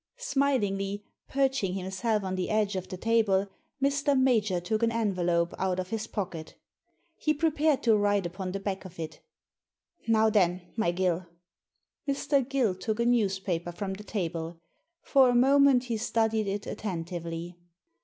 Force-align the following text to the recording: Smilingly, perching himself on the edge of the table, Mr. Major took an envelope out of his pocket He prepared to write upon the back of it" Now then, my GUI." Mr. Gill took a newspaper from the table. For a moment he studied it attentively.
Smilingly, 0.17 1.03
perching 1.27 1.75
himself 1.75 2.23
on 2.23 2.33
the 2.33 2.49
edge 2.49 2.75
of 2.75 2.87
the 2.87 2.97
table, 2.97 3.45
Mr. 3.79 4.19
Major 4.19 4.59
took 4.59 4.81
an 4.81 4.91
envelope 4.91 5.53
out 5.59 5.77
of 5.79 5.89
his 5.89 6.07
pocket 6.07 6.55
He 7.17 7.35
prepared 7.35 7.83
to 7.83 7.95
write 7.95 8.25
upon 8.25 8.51
the 8.51 8.59
back 8.59 8.83
of 8.83 8.99
it" 8.99 9.19
Now 10.07 10.31
then, 10.31 10.73
my 10.75 10.91
GUI." 10.91 11.25
Mr. 12.09 12.49
Gill 12.49 12.73
took 12.73 12.99
a 12.99 13.05
newspaper 13.05 13.71
from 13.71 13.93
the 13.93 14.03
table. 14.03 14.59
For 15.03 15.29
a 15.29 15.35
moment 15.35 15.83
he 15.83 15.97
studied 15.97 16.47
it 16.47 16.65
attentively. 16.65 17.59